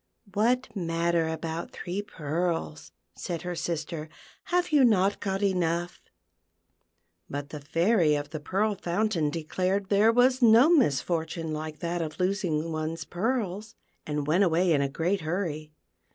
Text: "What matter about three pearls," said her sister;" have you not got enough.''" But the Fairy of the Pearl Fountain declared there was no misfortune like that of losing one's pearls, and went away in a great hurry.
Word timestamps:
"What 0.33 0.75
matter 0.75 1.27
about 1.27 1.69
three 1.69 2.01
pearls," 2.01 2.91
said 3.15 3.43
her 3.43 3.53
sister;" 3.53 4.09
have 4.45 4.71
you 4.71 4.83
not 4.83 5.19
got 5.19 5.43
enough.''" 5.43 6.01
But 7.29 7.49
the 7.49 7.59
Fairy 7.59 8.15
of 8.15 8.31
the 8.31 8.39
Pearl 8.39 8.73
Fountain 8.73 9.29
declared 9.29 9.89
there 9.89 10.11
was 10.11 10.41
no 10.41 10.69
misfortune 10.71 11.53
like 11.53 11.81
that 11.81 12.01
of 12.01 12.19
losing 12.19 12.71
one's 12.71 13.05
pearls, 13.05 13.75
and 14.03 14.25
went 14.25 14.43
away 14.43 14.73
in 14.73 14.81
a 14.81 14.89
great 14.89 15.21
hurry. 15.21 15.71